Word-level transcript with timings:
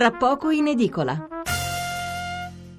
tra 0.00 0.12
poco 0.12 0.48
in 0.48 0.66
edicola. 0.66 1.28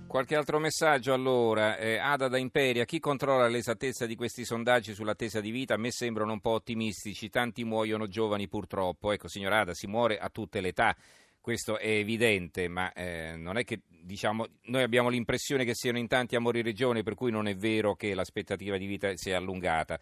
Qualche 0.07 0.35
altro 0.35 0.57
messaggio 0.57 1.13
allora, 1.13 1.77
eh, 1.77 1.99
Ada 1.99 2.27
da 2.27 2.39
Imperia, 2.39 2.83
chi 2.83 2.99
controlla 2.99 3.47
l'esattezza 3.47 4.07
di 4.07 4.15
questi 4.15 4.43
sondaggi 4.43 4.95
sull'attesa 4.95 5.39
di 5.39 5.51
vita? 5.51 5.75
A 5.75 5.77
me 5.77 5.91
sembrano 5.91 6.31
un 6.31 6.39
po' 6.39 6.53
ottimistici, 6.53 7.29
tanti 7.29 7.63
muoiono 7.63 8.07
giovani 8.07 8.47
purtroppo, 8.47 9.11
ecco 9.11 9.27
signor 9.27 9.53
Ada, 9.53 9.75
si 9.75 9.85
muore 9.85 10.17
a 10.17 10.29
tutte 10.29 10.61
le 10.61 10.69
età, 10.69 10.95
questo 11.39 11.77
è 11.77 11.89
evidente, 11.89 12.67
ma 12.67 12.91
eh, 12.91 13.35
non 13.37 13.59
è 13.59 13.63
che 13.65 13.81
diciamo, 13.87 14.47
noi 14.63 14.81
abbiamo 14.81 15.09
l'impressione 15.09 15.63
che 15.63 15.75
siano 15.75 15.99
in 15.99 16.07
tanti 16.07 16.35
a 16.35 16.39
morire 16.39 16.73
giovani, 16.73 17.03
per 17.03 17.13
cui 17.13 17.29
non 17.29 17.47
è 17.47 17.53
vero 17.53 17.93
che 17.93 18.15
l'aspettativa 18.15 18.77
di 18.77 18.87
vita 18.87 19.11
si 19.13 19.29
è 19.29 19.33
allungata. 19.33 19.99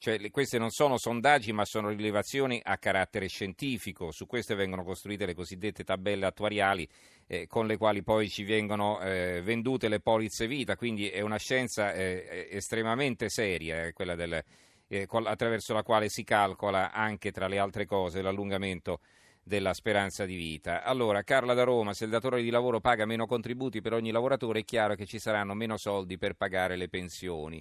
Cioè, 0.00 0.30
queste 0.30 0.58
non 0.58 0.70
sono 0.70 0.96
sondaggi, 0.96 1.52
ma 1.52 1.64
sono 1.64 1.88
rilevazioni 1.88 2.60
a 2.62 2.78
carattere 2.78 3.26
scientifico. 3.26 4.12
Su 4.12 4.26
queste 4.26 4.54
vengono 4.54 4.84
costruite 4.84 5.26
le 5.26 5.34
cosiddette 5.34 5.82
tabelle 5.82 6.24
attuariali 6.24 6.88
eh, 7.26 7.48
con 7.48 7.66
le 7.66 7.76
quali 7.76 8.04
poi 8.04 8.28
ci 8.28 8.44
vengono 8.44 9.00
eh, 9.00 9.42
vendute 9.42 9.88
le 9.88 9.98
polizze 9.98 10.46
vita. 10.46 10.76
Quindi 10.76 11.08
è 11.08 11.20
una 11.20 11.36
scienza 11.38 11.92
eh, 11.92 12.46
estremamente 12.48 13.28
seria, 13.28 13.86
eh, 13.86 13.92
quella 13.92 14.14
del, 14.14 14.40
eh, 14.86 15.06
attraverso 15.10 15.74
la 15.74 15.82
quale 15.82 16.08
si 16.08 16.22
calcola 16.22 16.92
anche 16.92 17.32
tra 17.32 17.48
le 17.48 17.58
altre 17.58 17.84
cose 17.84 18.22
l'allungamento 18.22 19.00
della 19.42 19.74
speranza 19.74 20.24
di 20.24 20.36
vita. 20.36 20.84
Allora, 20.84 21.24
Carla 21.24 21.54
da 21.54 21.64
Roma, 21.64 21.92
se 21.92 22.04
il 22.04 22.10
datore 22.10 22.40
di 22.42 22.50
lavoro 22.50 22.78
paga 22.78 23.04
meno 23.04 23.26
contributi 23.26 23.80
per 23.80 23.94
ogni 23.94 24.12
lavoratore, 24.12 24.60
è 24.60 24.64
chiaro 24.64 24.94
che 24.94 25.06
ci 25.06 25.18
saranno 25.18 25.54
meno 25.54 25.76
soldi 25.76 26.18
per 26.18 26.34
pagare 26.34 26.76
le 26.76 26.88
pensioni. 26.88 27.60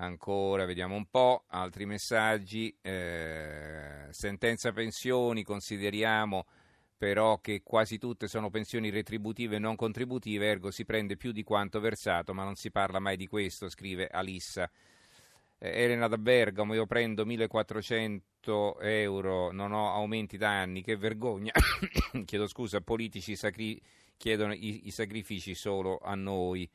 Ancora, 0.00 0.64
vediamo 0.64 0.94
un 0.94 1.04
po', 1.10 1.44
altri 1.48 1.84
messaggi. 1.84 2.74
Eh, 2.80 4.06
sentenza 4.10 4.72
pensioni, 4.72 5.42
consideriamo 5.42 6.46
però 6.96 7.38
che 7.40 7.62
quasi 7.62 7.98
tutte 7.98 8.26
sono 8.26 8.50
pensioni 8.50 8.90
retributive 8.90 9.56
e 9.56 9.58
non 9.58 9.76
contributive, 9.76 10.46
ergo 10.46 10.70
si 10.70 10.84
prende 10.84 11.16
più 11.16 11.32
di 11.32 11.42
quanto 11.42 11.80
versato, 11.80 12.34
ma 12.34 12.44
non 12.44 12.56
si 12.56 12.70
parla 12.70 12.98
mai 12.98 13.16
di 13.16 13.26
questo, 13.26 13.68
scrive 13.68 14.06
Alissa. 14.06 14.70
Eh, 15.58 15.82
Elena 15.84 16.08
da 16.08 16.18
Bergamo, 16.18 16.74
io 16.74 16.86
prendo 16.86 17.26
1400 17.26 18.80
euro, 18.80 19.50
non 19.50 19.72
ho 19.72 19.92
aumenti 19.92 20.38
da 20.38 20.60
anni, 20.60 20.82
che 20.82 20.96
vergogna. 20.96 21.52
Chiedo 22.24 22.46
scusa, 22.46 22.80
politici 22.80 23.36
sacri- 23.36 23.80
chiedono 24.16 24.54
i-, 24.54 24.86
i, 24.86 24.90
sacrifici 24.90 25.54
solo 25.54 25.98
a 26.02 26.14
noi. 26.14 26.68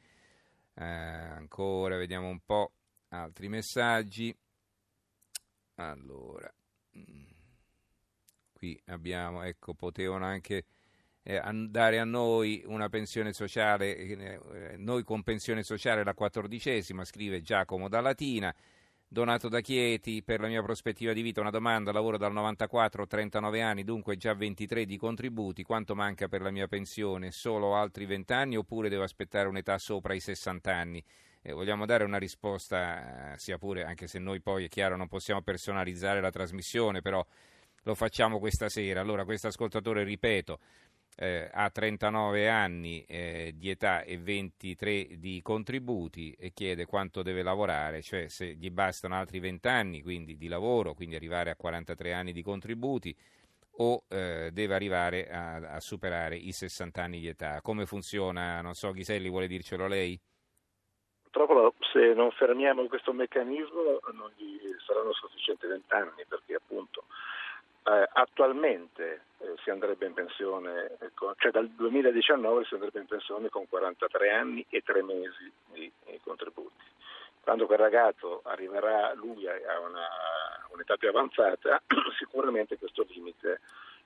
Eh, 0.75 0.83
ancora, 0.83 1.97
vediamo 1.97 2.27
un 2.27 2.39
po' 2.45 2.74
altri 3.09 3.49
messaggi. 3.49 4.35
Allora, 5.75 6.51
mm, 6.97 7.23
qui 8.53 8.79
abbiamo, 8.85 9.43
ecco, 9.43 9.73
potevano 9.73 10.25
anche 10.25 10.65
eh, 11.23 11.41
dare 11.69 11.99
a 11.99 12.05
noi 12.05 12.63
una 12.65 12.87
pensione 12.87 13.33
sociale, 13.33 13.97
eh, 13.97 14.77
noi 14.77 15.03
con 15.03 15.23
pensione 15.23 15.63
sociale 15.63 16.03
la 16.03 16.13
quattordicesima, 16.13 17.03
scrive 17.03 17.41
Giacomo 17.41 17.89
da 17.89 17.99
Latina. 17.99 18.55
Donato 19.07 19.49
da 19.49 19.61
Chieti, 19.61 20.23
per 20.23 20.41
la 20.41 20.47
mia 20.47 20.63
prospettiva 20.63 21.13
di 21.13 21.21
vita 21.21 21.39
una 21.39 21.51
domanda, 21.51 21.91
lavoro 21.91 22.17
dal 22.17 22.33
94, 22.33 23.03
ho 23.03 23.07
39 23.07 23.61
anni, 23.61 23.83
dunque 23.83 24.17
già 24.17 24.33
23 24.33 24.85
di 24.85 24.97
contributi, 24.97 25.63
quanto 25.63 25.95
manca 25.95 26.27
per 26.27 26.41
la 26.41 26.51
mia 26.51 26.67
pensione? 26.67 27.31
Solo 27.31 27.75
altri 27.75 28.05
20 28.05 28.33
anni 28.33 28.57
oppure 28.57 28.89
devo 28.89 29.03
aspettare 29.03 29.47
un'età 29.47 29.77
sopra 29.77 30.15
i 30.15 30.19
60 30.19 30.75
anni? 30.75 31.03
Eh, 31.41 31.53
vogliamo 31.53 31.85
dare 31.85 32.03
una 32.03 32.17
risposta, 32.17 33.33
eh, 33.33 33.37
sia 33.37 33.59
pure, 33.59 33.83
anche 33.83 34.07
se 34.07 34.17
noi 34.17 34.41
poi 34.41 34.65
è 34.65 34.67
chiaro 34.67 34.97
non 34.97 35.07
possiamo 35.07 35.41
personalizzare 35.41 36.19
la 36.19 36.31
trasmissione, 36.31 37.01
però 37.01 37.25
lo 37.83 37.93
facciamo 37.93 38.39
questa 38.39 38.67
sera. 38.67 38.99
Allora, 38.99 39.23
questo 39.23 39.47
ascoltatore, 39.47 40.03
ripeto, 40.03 40.59
eh, 41.15 41.49
ha 41.51 41.69
39 41.69 42.49
anni 42.49 43.03
eh, 43.07 43.53
di 43.55 43.69
età 43.69 44.03
e 44.03 44.17
23 44.17 45.17
di 45.17 45.41
contributi 45.41 46.35
e 46.37 46.51
chiede 46.53 46.85
quanto 46.85 47.23
deve 47.23 47.43
lavorare, 47.43 48.01
cioè 48.01 48.27
se 48.27 48.53
gli 48.53 48.69
bastano 48.69 49.15
altri 49.15 49.39
20 49.39 49.67
anni 49.67 50.01
quindi, 50.01 50.37
di 50.37 50.47
lavoro, 50.47 50.93
quindi 50.93 51.15
arrivare 51.15 51.49
a 51.49 51.55
43 51.55 52.13
anni 52.13 52.31
di 52.31 52.43
contributi 52.43 53.15
o 53.77 54.03
eh, 54.07 54.49
deve 54.51 54.75
arrivare 54.75 55.29
a, 55.29 55.55
a 55.55 55.79
superare 55.79 56.35
i 56.35 56.51
60 56.51 57.01
anni 57.01 57.19
di 57.19 57.27
età. 57.27 57.61
Come 57.61 57.85
funziona? 57.85 58.61
Non 58.61 58.73
so, 58.73 58.91
Ghiselli 58.91 59.29
vuole 59.29 59.47
dircelo 59.47 59.87
lei? 59.87 60.19
purtroppo 61.35 61.83
se 61.91 62.13
non 62.13 62.31
fermiamo 62.31 62.85
questo 62.87 63.11
meccanismo 63.11 63.99
non 64.13 64.31
gli 64.37 64.57
saranno 64.85 65.11
sufficienti 65.13 65.67
vent'anni 65.67 66.23
perché 66.27 66.55
appunto 66.55 67.03
eh, 67.83 68.09
attualmente 68.13 69.25
si 69.65 69.71
andrebbe 69.71 70.05
in 70.05 70.13
pensione, 70.13 70.95
con, 71.15 71.33
cioè 71.37 71.51
dal 71.51 71.67
2019 71.67 72.65
si 72.65 72.75
andrebbe 72.75 72.99
in 72.99 73.07
pensione 73.07 73.49
con 73.49 73.67
43 73.67 74.29
anni 74.31 74.63
e 74.69 74.83
3 74.83 75.01
mesi 75.01 75.51
di, 75.73 75.91
di 76.05 76.19
contributi. 76.23 76.83
Quando 77.41 77.65
quel 77.65 77.79
ragazzo 77.79 78.41
arriverà 78.43 79.11
lui 79.15 79.47
a 79.47 79.79
una, 79.79 80.07
un'età 80.69 80.97
più 80.97 81.09
avanzata, 81.09 81.81
sicuramente 82.17 82.77
questo 82.77 83.05
limite 83.09 83.61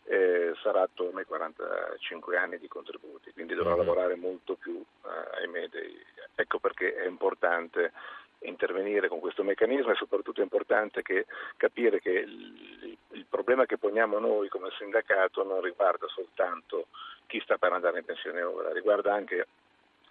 eh, 0.06 0.53
sarà 0.64 0.84
attorno 0.84 1.19
ai 1.19 1.25
45 1.25 2.38
anni 2.38 2.58
di 2.58 2.69
contributi, 2.69 3.34
quindi 3.34 3.53
dovrà 3.53 3.72
mm-hmm. 3.72 3.80
lavorare 3.80 4.16
molto 4.16 4.56
più, 4.56 4.81
eh, 5.03 5.40
ahimè, 5.40 5.68
dei, 5.68 6.02
ecco 6.36 6.59
perché 6.59 6.96
è 6.96 7.06
importante 7.06 7.92
intervenire 8.41 9.07
con 9.07 9.19
questo 9.19 9.44
meccanismo 9.44 9.91
e 9.91 9.95
soprattutto 9.95 10.39
è 10.39 10.44
importante 10.44 11.01
che, 11.01 11.25
capire 11.57 12.00
che 12.00 12.11
il, 12.11 12.97
il, 13.11 13.25
problema 13.29 13.66
che 13.66 13.77
poniamo 13.77 14.19
noi 14.19 14.50
come 14.50 14.69
sindacato 14.77 15.44
non 15.44 15.61
riguarda 15.61 16.07
soltanto 16.07 16.88
chi 17.27 17.39
sta 17.41 17.57
per 17.57 17.73
andare 17.73 18.00
in 18.00 18.05
pensione 18.05 18.41
ora, 18.41 18.72
riguarda 18.72 19.13
anche 19.13 19.47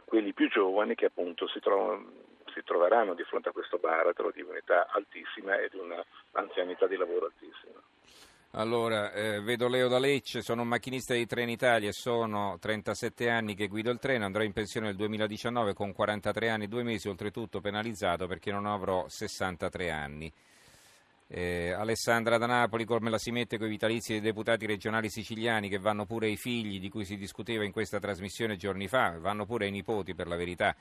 quelli 0.04 0.32
più 0.32 0.48
giovani 0.48 0.94
che 0.94 1.06
appunto 1.06 1.48
si, 1.48 1.60
trovano, 1.60 2.10
si 2.52 2.62
troveranno 2.64 3.14
di 3.14 3.24
fronte 3.24 3.48
a 3.48 3.52
questo 3.52 3.78
baratro 3.78 4.30
di 4.30 4.42
un'età 4.42 4.88
altissima 4.90 5.58
e 5.58 5.68
di 5.70 5.78
un'anzianità 5.78 6.86
di 6.86 6.96
lavoro 6.96 7.26
altissima. 7.26 7.80
Allora, 8.52 9.12
eh, 9.12 9.42
vedo 9.42 9.68
Leo 9.68 9.88
da 9.88 9.98
Lecce, 9.98 10.40
sono 10.40 10.62
un 10.62 10.68
macchinista 10.68 11.12
di 11.12 11.26
Trenitalia, 11.26 11.92
sono 11.92 12.56
37 12.58 13.28
anni 13.28 13.54
che 13.54 13.68
guido 13.68 13.90
il 13.90 13.98
treno, 13.98 14.24
andrò 14.24 14.42
in 14.42 14.52
pensione 14.52 14.86
nel 14.86 14.96
2019 14.96 15.74
con 15.74 15.92
43 15.92 16.48
anni 16.48 16.64
e 16.64 16.68
due 16.68 16.82
mesi, 16.82 17.08
oltretutto 17.08 17.60
penalizzato 17.60 18.26
perché 18.26 18.50
non 18.50 18.64
avrò 18.64 19.06
63 19.06 19.90
anni. 19.90 20.32
Eh, 21.30 21.72
Alessandra 21.72 22.38
da 22.38 22.46
Napoli, 22.46 22.86
come 22.86 23.10
la 23.10 23.18
si 23.18 23.30
mette 23.30 23.58
con 23.58 23.66
i 23.66 23.70
vitalizi 23.70 24.12
dei 24.12 24.22
deputati 24.22 24.64
regionali 24.64 25.10
siciliani 25.10 25.68
che 25.68 25.78
vanno 25.78 26.06
pure 26.06 26.28
ai 26.28 26.36
figli 26.36 26.80
di 26.80 26.88
cui 26.88 27.04
si 27.04 27.18
discuteva 27.18 27.64
in 27.64 27.70
questa 27.70 28.00
trasmissione 28.00 28.56
giorni 28.56 28.88
fa, 28.88 29.18
vanno 29.18 29.44
pure 29.44 29.66
ai 29.66 29.70
nipoti 29.70 30.14
per 30.14 30.26
la 30.26 30.36
verità. 30.36 30.74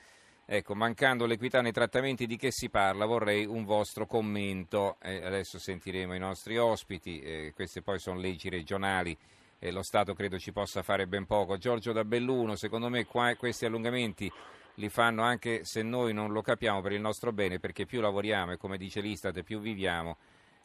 Ecco, 0.50 0.74
mancando 0.74 1.26
l'equità 1.26 1.60
nei 1.60 1.72
trattamenti 1.72 2.24
di 2.24 2.38
che 2.38 2.50
si 2.50 2.70
parla, 2.70 3.04
vorrei 3.04 3.44
un 3.44 3.66
vostro 3.66 4.06
commento. 4.06 4.96
Eh, 5.02 5.22
adesso 5.22 5.58
sentiremo 5.58 6.14
i 6.14 6.18
nostri 6.18 6.56
ospiti, 6.56 7.20
eh, 7.20 7.52
queste 7.54 7.82
poi 7.82 7.98
sono 7.98 8.18
leggi 8.18 8.48
regionali 8.48 9.14
e 9.58 9.70
lo 9.70 9.82
Stato 9.82 10.14
credo 10.14 10.38
ci 10.38 10.50
possa 10.50 10.82
fare 10.82 11.06
ben 11.06 11.26
poco. 11.26 11.58
Giorgio 11.58 11.92
da 11.92 12.02
Belluno, 12.02 12.56
secondo 12.56 12.88
me 12.88 13.04
qua, 13.04 13.34
questi 13.36 13.66
allungamenti 13.66 14.32
li 14.76 14.88
fanno 14.88 15.22
anche 15.22 15.66
se 15.66 15.82
noi 15.82 16.14
non 16.14 16.32
lo 16.32 16.40
capiamo 16.40 16.80
per 16.80 16.92
il 16.92 17.00
nostro 17.02 17.30
bene, 17.30 17.58
perché 17.58 17.84
più 17.84 18.00
lavoriamo 18.00 18.52
e 18.52 18.56
come 18.56 18.78
dice 18.78 19.02
l'Istat 19.02 19.42
più 19.42 19.60
viviamo 19.60 20.16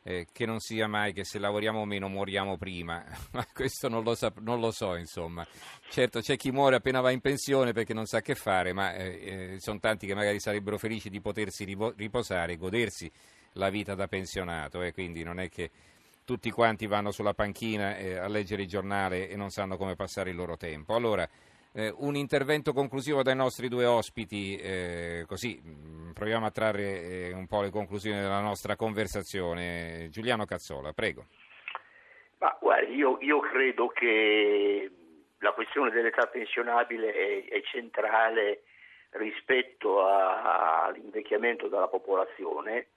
eh, 0.03 0.27
che 0.31 0.45
non 0.45 0.59
sia 0.59 0.87
mai 0.87 1.13
che 1.13 1.23
se 1.23 1.39
lavoriamo 1.39 1.85
meno 1.85 2.09
moriamo 2.09 2.57
prima, 2.57 3.03
ma 3.31 3.45
questo 3.53 3.87
non 3.87 4.03
lo, 4.03 4.15
sa- 4.15 4.33
non 4.39 4.59
lo, 4.59 4.71
so, 4.71 4.95
insomma. 4.95 5.47
Certo 5.89 6.19
c'è 6.19 6.35
chi 6.35 6.51
muore 6.51 6.75
appena 6.75 7.01
va 7.01 7.11
in 7.11 7.21
pensione 7.21 7.71
perché 7.71 7.93
non 7.93 8.05
sa 8.05 8.21
che 8.21 8.35
fare, 8.35 8.73
ma 8.73 8.93
eh, 8.93 9.53
eh, 9.53 9.59
sono 9.59 9.79
tanti 9.79 10.05
che 10.05 10.13
magari 10.13 10.39
sarebbero 10.39 10.77
felici 10.77 11.09
di 11.09 11.21
potersi 11.21 11.63
ripo- 11.63 11.93
riposare, 11.95 12.57
godersi 12.57 13.09
la 13.53 13.69
vita 13.69 13.95
da 13.95 14.07
pensionato, 14.07 14.81
e 14.81 14.87
eh, 14.87 14.93
quindi 14.93 15.23
non 15.23 15.39
è 15.39 15.49
che 15.49 15.71
tutti 16.25 16.51
quanti 16.51 16.87
vanno 16.87 17.11
sulla 17.11 17.33
panchina 17.33 17.97
eh, 17.97 18.17
a 18.17 18.27
leggere 18.27 18.63
il 18.63 18.67
giornale 18.67 19.29
e 19.29 19.35
non 19.35 19.49
sanno 19.49 19.77
come 19.77 19.95
passare 19.95 20.29
il 20.31 20.35
loro 20.35 20.57
tempo. 20.57 20.95
Allora, 20.95 21.27
eh, 21.73 21.93
un 21.97 22.15
intervento 22.15 22.71
conclusivo 22.71 23.23
dai 23.23 23.35
nostri 23.35 23.67
due 23.67 23.85
ospiti, 23.85 24.55
eh, 24.57 25.25
così 25.27 25.59
mm, 25.61 26.11
proviamo 26.11 26.45
a 26.45 26.51
trarre 26.51 27.01
eh, 27.01 27.33
un 27.33 27.47
po' 27.47 27.61
le 27.61 27.71
conclusioni 27.71 28.19
della 28.19 28.41
nostra 28.41 28.75
conversazione. 28.75 30.07
Giuliano 30.09 30.45
Cazzola, 30.45 30.93
prego. 30.93 31.25
Ma, 32.37 32.55
guardi, 32.59 32.93
io, 32.93 33.17
io, 33.21 33.39
credo 33.39 33.87
che 33.87 34.91
la 35.39 35.51
questione 35.53 35.89
dell'età 35.89 36.27
pensionabile 36.27 37.11
è, 37.11 37.45
è 37.49 37.61
centrale 37.63 38.63
rispetto 39.11 40.05
a, 40.05 40.85
all'invecchiamento 40.85 41.67
della 41.67 41.87
popolazione. 41.87 42.87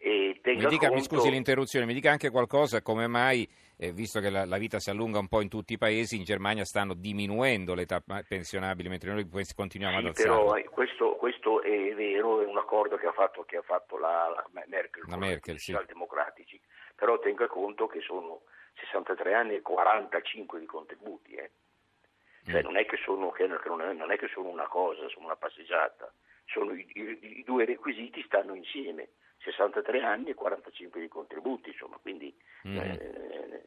Mi 0.00 0.66
dica, 0.66 0.88
conto... 0.88 0.94
mi 0.94 1.02
scusi 1.02 1.30
l'interruzione, 1.30 1.86
mi 1.86 1.94
dica 1.94 2.10
anche 2.10 2.30
qualcosa 2.30 2.82
come 2.82 3.06
mai 3.06 3.48
eh, 3.78 3.92
visto 3.92 4.20
che 4.20 4.28
la, 4.28 4.44
la, 4.44 4.58
vita 4.58 4.80
si 4.80 4.90
allunga 4.90 5.18
un 5.18 5.28
po' 5.28 5.40
in 5.40 5.48
tutti 5.48 5.74
i 5.74 5.78
paesi, 5.78 6.16
in 6.16 6.24
Germania 6.24 6.64
stanno 6.64 6.94
diminuendo 6.94 7.74
l'età 7.74 8.02
pensionabile, 8.26 8.88
mentre 8.88 9.12
noi 9.12 9.28
continuiamo 9.54 9.98
sì, 9.98 10.00
ad 10.00 10.08
alzare. 10.08 10.28
Però 10.28 10.56
eh, 10.56 10.64
questo, 10.64 11.16
questo, 11.16 11.62
è 11.62 11.94
vero, 11.94 12.40
è 12.42 12.46
un 12.46 12.58
accordo 12.58 12.96
che 12.96 13.06
ha 13.06 13.12
fatto, 13.12 13.44
che 13.44 13.56
ha 13.56 13.62
fatto 13.62 13.96
la, 13.96 14.46
la, 14.52 14.64
Merkel, 14.66 15.04
la 15.06 15.16
Merkel 15.16 15.54
i 15.54 15.58
socialdemocratici, 15.58 16.60
però 16.96 17.18
tenga 17.20 17.46
conto 17.46 17.86
che 17.86 18.00
sono 18.00 18.42
63 18.80 19.34
anni 19.34 19.54
e 19.54 19.62
45 19.62 20.58
di 20.58 20.66
contributi. 20.66 21.34
Eh. 21.34 21.50
Cioè, 22.46 22.62
mm. 22.62 22.64
non, 22.64 22.76
è 22.76 22.84
che 22.84 22.96
sono, 23.04 23.30
che 23.30 23.46
non, 23.46 23.80
è, 23.80 23.92
non, 23.92 24.10
è 24.10 24.18
che 24.18 24.28
sono, 24.28 24.48
una 24.48 24.66
cosa, 24.66 25.08
sono 25.08 25.26
una 25.26 25.36
passeggiata. 25.36 26.12
Sono 26.46 26.72
i, 26.72 26.84
i, 26.94 27.18
i, 27.38 27.44
due 27.44 27.64
requisiti 27.64 28.22
stanno 28.22 28.54
insieme, 28.54 29.10
63 29.42 30.02
anni 30.02 30.30
e 30.30 30.34
45 30.34 31.00
di 31.00 31.08
contributi, 31.08 31.70
insomma, 31.70 31.96
quindi, 32.00 32.34
mm. 32.66 32.76
eh, 32.76 33.66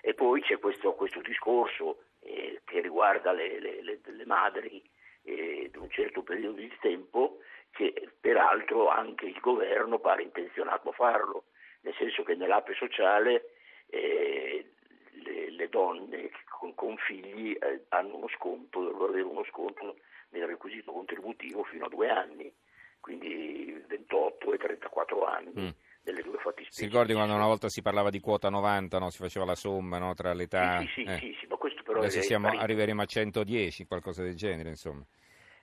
e 0.00 0.14
poi 0.14 0.40
c'è 0.42 0.58
questo, 0.58 0.94
questo 0.94 1.20
discorso 1.20 2.04
eh, 2.20 2.60
che 2.64 2.80
riguarda 2.80 3.32
le, 3.32 3.58
le, 3.60 3.82
le, 3.82 4.00
le 4.02 4.24
madri 4.26 4.82
eh, 5.22 5.68
di 5.70 5.78
un 5.78 5.90
certo 5.90 6.22
periodo 6.22 6.58
di 6.58 6.72
tempo 6.80 7.40
che 7.70 8.08
peraltro 8.20 8.88
anche 8.88 9.26
il 9.26 9.38
governo 9.40 9.98
pare 9.98 10.22
intenzionato 10.22 10.88
a 10.88 10.92
farlo, 10.92 11.44
nel 11.82 11.94
senso 11.94 12.22
che 12.22 12.34
nell'ape 12.34 12.74
sociale 12.74 13.50
eh, 13.86 14.72
le, 15.10 15.50
le, 15.50 15.68
donne 15.68 16.30
con, 16.48 16.74
con 16.74 16.96
figli 16.96 17.56
eh, 17.60 17.84
hanno 17.90 18.16
uno 18.16 18.28
sconto, 18.28 18.84
devono 18.84 19.04
avere 19.04 19.22
uno 19.22 19.44
sconto 19.44 19.98
nel 20.30 20.46
requisito 20.46 20.92
contributivo 20.92 21.62
fino 21.64 21.86
a 21.86 21.88
due 21.88 22.08
anni, 22.08 22.52
quindi 23.00 23.77
28 23.88 24.52
e 24.52 24.58
34 24.58 25.24
anni. 25.24 25.52
Mm. 25.58 25.68
Delle 26.02 26.22
due 26.22 26.38
fattispecie. 26.38 26.72
Si 26.72 26.84
ricordi 26.84 27.12
quando 27.12 27.34
una 27.34 27.44
volta 27.44 27.68
si 27.68 27.82
parlava 27.82 28.08
di 28.08 28.20
quota 28.20 28.48
90, 28.48 28.98
no? 28.98 29.10
si 29.10 29.18
faceva 29.18 29.44
la 29.44 29.54
somma 29.54 29.98
no? 29.98 30.14
tra 30.14 30.32
l'età... 30.32 30.78
Sì, 30.78 30.86
sì, 30.94 31.02
eh. 31.02 31.18
sì, 31.18 31.36
sì, 31.38 31.46
ma 31.46 31.56
questo 31.56 31.82
però 31.82 31.98
Adesso 31.98 32.22
siamo, 32.22 32.48
arriveremo 32.48 33.02
a 33.02 33.04
110, 33.04 33.86
qualcosa 33.86 34.22
del 34.22 34.34
genere, 34.34 34.70
insomma. 34.70 35.04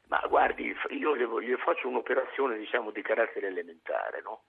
Ma 0.07 0.21
guardi, 0.29 0.75
io 0.89 1.17
gli 1.17 1.55
faccio 1.55 1.87
un'operazione 1.87 2.57
diciamo, 2.57 2.91
di 2.91 3.01
carattere 3.01 3.47
elementare, 3.47 4.21
no? 4.21 4.43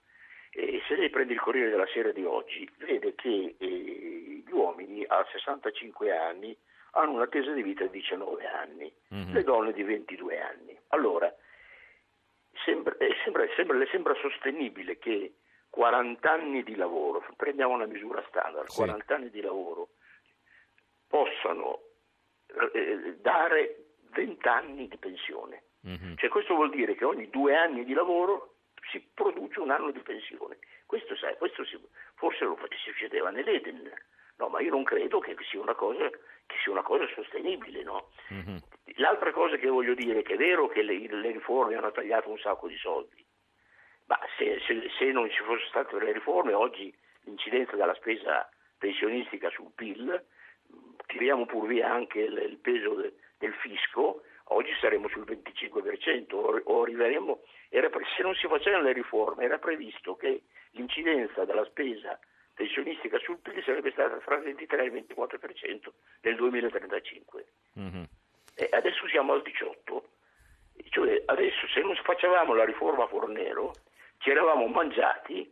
E 0.50 0.82
se 0.86 0.96
lei 0.96 1.10
prende 1.10 1.34
il 1.34 1.40
Corriere 1.40 1.70
della 1.70 1.86
Sera 1.92 2.12
di 2.12 2.24
oggi, 2.24 2.68
vede 2.78 3.14
che 3.14 3.56
eh, 3.58 4.42
gli 4.46 4.50
uomini 4.50 5.04
a 5.06 5.26
65 5.30 6.16
anni 6.16 6.56
hanno 6.92 7.12
un'attesa 7.12 7.52
di 7.52 7.62
vita 7.62 7.84
di 7.84 8.00
19 8.00 8.46
anni, 8.46 8.92
mm-hmm. 9.14 9.32
le 9.32 9.42
donne 9.42 9.72
di 9.72 9.82
22 9.82 10.40
anni. 10.40 10.78
Allora, 10.88 11.30
sembra, 12.66 12.94
eh, 12.98 13.14
sembra, 13.22 13.46
sembra, 13.54 13.78
le 13.78 13.86
sembra 13.86 14.14
sostenibile 14.16 14.98
che 14.98 15.36
40 15.70 16.30
anni 16.30 16.62
di 16.62 16.74
lavoro, 16.74 17.24
prendiamo 17.36 17.74
una 17.74 17.86
misura 17.86 18.22
standard, 18.28 18.68
sì. 18.68 18.76
40 18.76 19.14
anni 19.14 19.30
di 19.30 19.40
lavoro, 19.40 19.90
possano 21.06 21.80
eh, 22.74 23.16
dare 23.20 23.84
20 24.10 24.48
anni 24.48 24.88
di 24.88 24.96
pensione. 24.98 25.62
Mm-hmm. 25.86 26.16
Cioè, 26.16 26.28
questo 26.28 26.54
vuol 26.54 26.70
dire 26.70 26.94
che 26.96 27.04
ogni 27.04 27.30
due 27.30 27.54
anni 27.56 27.84
di 27.84 27.94
lavoro 27.94 28.56
si 28.90 29.00
produce 29.14 29.60
un 29.60 29.70
anno 29.70 29.90
di 29.92 30.00
pensione. 30.00 30.58
Questo, 30.84 31.16
sai, 31.16 31.36
questo 31.36 31.64
si, 31.64 31.78
forse 32.14 32.44
lo 32.44 32.58
succedeva 32.84 33.30
nell'Eden, 33.30 33.90
no, 34.36 34.48
ma 34.48 34.60
io 34.60 34.70
non 34.70 34.84
credo 34.84 35.20
che 35.20 35.36
sia 35.48 35.60
una 35.60 35.74
cosa, 35.74 36.08
che 36.08 36.56
sia 36.62 36.72
una 36.72 36.82
cosa 36.82 37.06
sostenibile. 37.14 37.82
No? 37.82 38.10
Mm-hmm. 38.32 38.56
L'altra 38.98 39.30
cosa 39.32 39.56
che 39.56 39.68
voglio 39.68 39.94
dire 39.94 40.20
è 40.20 40.22
che 40.22 40.34
è 40.34 40.36
vero 40.38 40.68
che 40.68 40.82
le, 40.82 40.98
le 40.98 41.30
riforme 41.32 41.76
hanno 41.76 41.92
tagliato 41.92 42.30
un 42.30 42.38
sacco 42.38 42.66
di 42.66 42.76
soldi, 42.76 43.24
ma 44.06 44.18
se, 44.38 44.60
se, 44.66 44.88
se 44.98 45.12
non 45.12 45.30
ci 45.30 45.42
fossero 45.42 45.68
state 45.68 45.98
le 45.98 46.12
riforme 46.12 46.54
oggi 46.54 46.94
l'incidenza 47.24 47.76
della 47.76 47.94
spesa 47.94 48.48
pensionistica 48.78 49.50
sul 49.50 49.72
PIL, 49.74 50.24
tiriamo 51.06 51.44
pur 51.44 51.66
via 51.66 51.92
anche 51.92 52.20
il, 52.20 52.38
il 52.38 52.56
peso 52.58 52.94
de, 52.94 53.14
del 53.38 53.52
fisco, 53.54 54.22
oggi 54.44 54.72
saremo 54.80 55.08
sul 55.08 55.24
25% 55.24 56.34
o, 56.34 56.60
o 56.64 56.82
arriveremo, 56.82 57.40
era, 57.68 57.90
se 58.16 58.22
non 58.22 58.34
si 58.34 58.46
facevano 58.46 58.84
le 58.84 58.92
riforme 58.92 59.44
era 59.44 59.58
previsto 59.58 60.16
che 60.16 60.42
l'incidenza 60.70 61.44
della 61.44 61.64
spesa 61.64 62.18
pensionistica 62.54 63.18
sul 63.18 63.38
PIL 63.38 63.62
sarebbe 63.62 63.90
stata 63.90 64.16
tra 64.18 64.36
il 64.36 64.44
23 64.44 64.82
e 64.82 64.86
il 64.86 65.06
24% 65.06 65.88
nel 66.22 66.36
2035. 66.36 67.46
Mm-hmm. 67.78 68.02
Adesso 68.70 69.08
siamo 69.08 69.32
al 69.32 69.42
18%. 69.42 70.02
Cioè 70.90 71.22
adesso 71.26 71.66
se 71.68 71.80
non 71.80 71.94
facevamo 71.96 72.54
la 72.54 72.64
riforma 72.64 73.06
Fornero 73.06 73.72
ci 74.18 74.30
eravamo 74.30 74.66
mangiati 74.66 75.50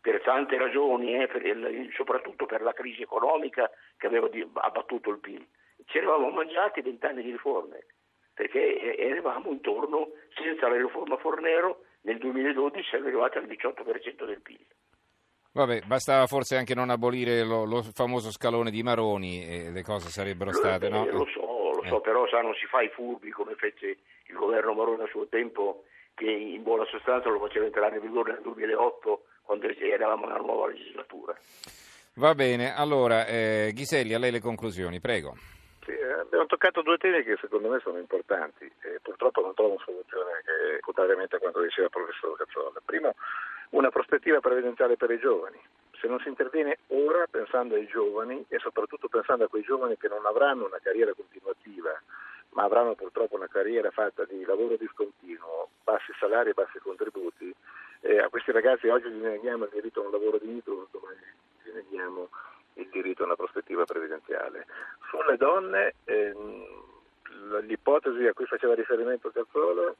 per 0.00 0.22
tante 0.22 0.56
ragioni, 0.56 1.22
eh, 1.22 1.26
per 1.26 1.44
il, 1.44 1.90
soprattutto 1.94 2.46
per 2.46 2.62
la 2.62 2.72
crisi 2.72 3.02
economica 3.02 3.70
che 3.96 4.06
aveva 4.06 4.28
abbattuto 4.54 5.10
il 5.10 5.18
PIL 5.18 5.46
ci 5.88 5.98
eravamo 5.98 6.30
mangiati 6.30 6.80
vent'anni 6.80 7.22
di 7.22 7.30
riforme, 7.30 7.86
perché 8.34 8.96
eravamo 8.98 9.50
intorno, 9.50 10.08
senza 10.34 10.68
la 10.68 10.76
riforma 10.76 11.16
Fornero, 11.16 11.84
nel 12.02 12.18
2012 12.18 12.88
siamo 12.88 13.06
arrivati 13.06 13.38
al 13.38 13.46
18% 13.46 14.26
del 14.26 14.40
PIL. 14.40 14.64
Vabbè, 15.52 15.80
bastava 15.86 16.26
forse 16.26 16.56
anche 16.56 16.74
non 16.74 16.90
abolire 16.90 17.42
lo, 17.42 17.64
lo 17.64 17.82
famoso 17.82 18.30
scalone 18.30 18.70
di 18.70 18.82
Maroni 18.82 19.44
e 19.44 19.70
le 19.70 19.82
cose 19.82 20.08
sarebbero 20.08 20.52
state, 20.52 20.86
eh, 20.86 20.90
no? 20.90 21.06
Lo 21.06 21.26
so, 21.26 21.47
lo 21.78 21.88
so, 21.88 21.98
eh. 21.98 22.00
però 22.00 22.26
sa, 22.28 22.40
non 22.40 22.54
si 22.54 22.66
fa 22.66 22.82
i 22.82 22.88
furbi 22.88 23.30
come 23.30 23.54
fece 23.54 23.98
il 24.26 24.34
governo 24.34 24.74
Maroni 24.74 25.02
a 25.02 25.06
suo 25.06 25.26
tempo, 25.26 25.84
che 26.14 26.30
in 26.30 26.62
buona 26.62 26.84
sostanza 26.86 27.28
lo 27.28 27.38
faceva 27.38 27.66
entrare 27.66 27.96
in 27.96 28.02
vigore 28.02 28.32
nel 28.32 28.42
2008 28.42 29.22
quando 29.42 29.66
eravamo 29.68 30.26
nella 30.26 30.40
nuova 30.40 30.68
legislatura. 30.68 31.34
Va 32.14 32.34
bene, 32.34 32.74
allora 32.74 33.26
eh, 33.26 33.70
Ghiselli, 33.72 34.12
a 34.12 34.18
lei 34.18 34.32
le 34.32 34.40
conclusioni, 34.40 35.00
prego. 35.00 35.36
Sì, 35.84 35.92
eh, 35.92 36.20
abbiamo 36.20 36.46
toccato 36.46 36.82
due 36.82 36.98
temi 36.98 37.22
che 37.22 37.38
secondo 37.40 37.68
me 37.68 37.78
sono 37.78 37.98
importanti 37.98 38.64
e 38.64 38.98
purtroppo 39.00 39.40
non 39.40 39.54
trovo 39.54 39.78
soluzione 39.78 40.42
che, 40.44 40.80
contrariamente 40.80 41.36
a 41.36 41.38
quanto 41.38 41.62
diceva 41.62 41.86
il 41.86 41.92
professor 41.92 42.36
Cazzola. 42.36 42.80
Primo, 42.84 43.14
una 43.70 43.90
prospettiva 43.90 44.40
previdenziale 44.40 44.96
per 44.96 45.10
i 45.12 45.18
giovani. 45.18 45.58
Se 46.00 46.06
non 46.06 46.20
si 46.20 46.28
interviene 46.28 46.78
ora 46.88 47.26
pensando 47.28 47.74
ai 47.74 47.86
giovani 47.86 48.44
e 48.48 48.58
soprattutto 48.58 49.08
pensando 49.08 49.44
a 49.44 49.48
quei 49.48 49.62
giovani 49.62 49.96
che 49.96 50.08
non 50.08 50.24
avranno 50.26 50.66
una 50.66 50.78
carriera 50.80 51.12
continuativa, 51.12 52.00
ma 52.50 52.62
avranno 52.62 52.94
purtroppo 52.94 53.36
una 53.36 53.48
carriera 53.48 53.90
fatta 53.90 54.24
di 54.24 54.44
lavoro 54.44 54.76
discontinuo, 54.76 55.70
bassi 55.82 56.12
salari 56.18 56.50
e 56.50 56.54
bassi 56.54 56.78
contributi, 56.78 57.54
eh, 58.00 58.18
a 58.18 58.28
questi 58.28 58.52
ragazzi 58.52 58.88
oggi 58.88 59.08
gli 59.08 59.22
neghiamo 59.22 59.64
il 59.64 59.70
diritto 59.72 60.00
a 60.00 60.06
un 60.06 60.12
lavoro 60.12 60.38
dignitoso, 60.38 61.00
ma 61.02 61.10
gli 61.62 61.74
neghiamo 61.74 62.28
il 62.74 62.88
diritto 62.90 63.22
a 63.22 63.26
una 63.26 63.36
prospettiva 63.36 63.84
previdenziale. 63.84 64.66
Sulle 65.10 65.36
donne, 65.36 65.94
ehm, 66.04 66.66
l'ipotesi 67.62 68.24
a 68.26 68.32
cui 68.34 68.46
faceva 68.46 68.74
riferimento 68.74 69.30
Cazzola, 69.30 69.92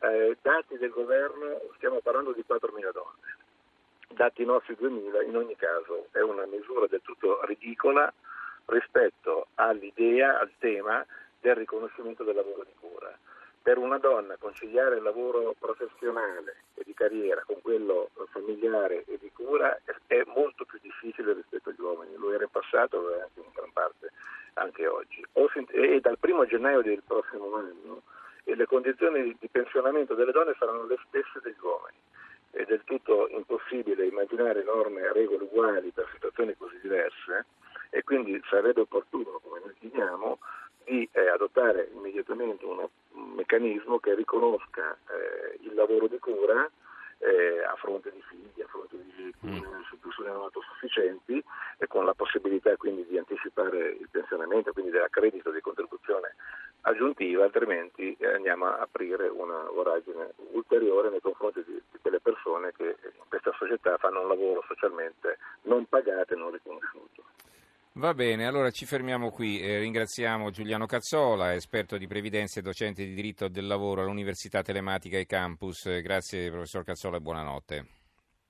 eh, 0.00 0.36
dati 0.42 0.76
del 0.76 0.90
governo, 0.90 1.60
stiamo 1.76 2.00
parlando 2.00 2.32
di 2.32 2.44
4.000 2.46 2.92
donne. 2.92 3.45
Dati 4.16 4.46
nostri 4.46 4.74
2.000, 4.80 5.26
in 5.26 5.36
ogni 5.36 5.54
caso 5.56 6.06
è 6.10 6.20
una 6.20 6.46
misura 6.46 6.86
del 6.86 7.02
tutto 7.02 7.44
ridicola 7.44 8.10
rispetto 8.64 9.48
all'idea, 9.56 10.40
al 10.40 10.50
tema 10.56 11.04
del 11.38 11.54
riconoscimento 11.54 12.24
del 12.24 12.34
lavoro 12.34 12.64
di 12.64 12.72
cura 12.80 13.14
per 13.60 13.76
una 13.76 13.98
donna 13.98 14.36
conciliare 14.38 14.96
il 14.96 15.02
lavoro 15.02 15.54
professionale 15.58 16.62
e 16.76 16.82
di 16.84 16.94
carriera 16.94 17.42
con 17.44 17.60
quello 17.60 18.08
familiare 18.30 19.04
e 19.06 19.18
di 19.20 19.30
cura 19.34 19.78
è 20.06 20.22
molto 20.34 20.64
più 20.64 20.78
difficile 20.80 21.34
rispetto 21.34 21.68
agli 21.68 21.80
uomini, 21.80 22.16
lo 22.16 22.32
era 22.32 22.44
in 22.44 22.50
passato, 22.50 22.98
lo 22.98 23.10
è 23.10 23.20
anche 23.20 23.40
in 23.40 23.50
gran 23.52 23.72
parte 23.72 24.12
anche 24.54 24.86
oggi. 24.86 25.22
E 25.72 26.00
dal 26.00 26.16
primo 26.18 26.46
gennaio 26.46 26.80
del 26.80 27.02
prossimo 27.06 27.54
anno 27.54 28.00
le 28.44 28.66
condizioni 28.66 29.36
di 29.38 29.48
pensionamento 29.48 30.14
delle 30.14 30.32
donne 30.32 30.54
saranno 30.58 30.86
le 30.86 30.98
stesse 31.08 31.40
degli 31.42 31.60
uomini. 31.60 31.98
Del 32.66 32.82
tutto 32.84 33.28
impossibile 33.28 34.06
immaginare 34.06 34.62
norme 34.64 35.02
e 35.02 35.12
regole 35.12 35.44
uguali 35.44 35.90
per 35.90 36.08
situazioni 36.12 36.56
così 36.56 36.78
diverse 36.80 37.46
e 37.90 38.02
quindi 38.02 38.40
sarebbe 38.50 38.80
opportuno, 38.80 39.40
come 39.42 39.60
noi 39.64 39.74
chiediamo, 39.78 40.38
di 40.84 41.08
eh, 41.12 41.28
adottare 41.28 41.90
immediatamente 41.94 42.64
un 42.64 42.88
meccanismo 43.36 43.98
che 43.98 44.14
riconosca 44.14 44.96
eh, 45.08 45.58
il 45.62 45.74
lavoro 45.74 46.06
di 46.06 46.18
cura 46.18 46.68
eh, 47.18 47.62
a 47.64 47.74
fronte 47.76 48.10
di 48.12 48.22
figli, 48.28 48.62
a 48.62 48.66
fronte 48.66 48.96
di 48.96 49.34
mm. 49.46 49.62
persone 50.16 50.30
non 50.30 50.42
autosufficienti 50.42 51.42
e 51.78 51.86
con 51.86 52.04
la 52.04 52.14
possibilità 52.14 52.74
quindi 52.76 53.06
di 53.06 53.18
anticipare 53.18 53.96
il 53.98 54.08
pensionamento, 54.10 54.72
quindi 54.72 54.90
dell'accredito 54.90 55.50
di 55.50 55.60
contribuzione 55.60 56.34
aggiuntiva, 56.82 57.44
altrimenti 57.44 58.16
eh, 58.18 58.34
andiamo 58.34 58.66
a 58.66 58.78
aprire 58.78 59.28
una 59.28 59.68
voragine 59.72 60.32
ulteriore 60.52 61.10
nei 61.10 61.20
confronti 61.20 61.35
persone 62.56 62.72
che 62.72 62.96
in 63.06 63.28
questa 63.28 63.52
società 63.58 63.96
fanno 63.98 64.22
un 64.22 64.28
lavoro 64.28 64.64
socialmente 64.66 65.38
non 65.62 65.86
pagato 65.86 66.34
e 66.34 66.36
non 66.36 66.50
riconosciuto. 66.50 67.24
Va 67.92 68.12
bene, 68.12 68.46
allora 68.46 68.70
ci 68.70 68.84
fermiamo 68.84 69.30
qui. 69.30 69.60
Eh, 69.60 69.78
ringraziamo 69.78 70.50
Giuliano 70.50 70.86
Cazzola, 70.86 71.54
esperto 71.54 71.96
di 71.96 72.06
previdenza 72.06 72.60
e 72.60 72.62
docente 72.62 73.04
di 73.04 73.14
diritto 73.14 73.48
del 73.48 73.66
lavoro 73.66 74.02
all'Università 74.02 74.62
Telematica 74.62 75.16
e 75.16 75.24
Campus. 75.24 75.86
Eh, 75.86 76.02
grazie 76.02 76.50
professor 76.50 76.84
Cazzola 76.84 77.16
e 77.16 77.20
buonanotte. 77.20 77.86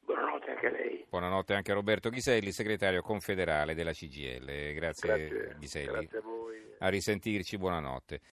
Buonanotte 0.04 0.50
anche 0.50 0.66
a 0.66 0.70
lei. 0.70 1.06
Buonanotte 1.08 1.54
anche 1.54 1.70
a 1.70 1.74
Roberto 1.74 2.10
Ghiselli, 2.10 2.50
segretario 2.50 3.02
confederale 3.02 3.74
della 3.74 3.92
CGL. 3.92 4.74
Grazie, 4.74 5.08
grazie 5.08 5.56
Ghiselli. 5.58 5.92
Grazie 5.92 6.18
a 6.18 6.22
voi. 6.22 6.74
A 6.78 6.88
risentirci, 6.88 7.56
buonanotte. 7.56 8.20